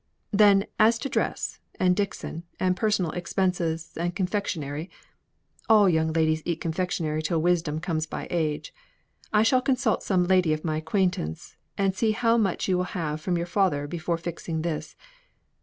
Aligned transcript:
Then 0.31 0.65
as 0.79 0.97
to 0.97 1.09
dress, 1.09 1.59
and 1.79 1.95
Dixon, 1.95 2.41
and 2.59 2.75
personal 2.75 3.11
expenses, 3.11 3.93
and 3.95 4.15
confectionery 4.15 4.89
(all 5.69 5.87
young 5.87 6.11
ladies 6.11 6.41
eat 6.43 6.59
confectionery 6.59 7.21
till 7.21 7.39
wisdom 7.39 7.79
comes 7.79 8.07
by 8.07 8.27
age), 8.31 8.73
I 9.31 9.43
shall 9.43 9.61
consult 9.61 10.01
some 10.01 10.23
lady 10.23 10.53
of 10.53 10.65
my 10.65 10.77
acquaintance, 10.77 11.55
and 11.77 11.93
see 11.93 12.13
how 12.13 12.35
much 12.35 12.67
you 12.67 12.77
will 12.77 12.85
have 12.97 13.21
from 13.21 13.37
your 13.37 13.45
father 13.45 13.85
before 13.85 14.17
fixing 14.17 14.63
this. 14.63 14.95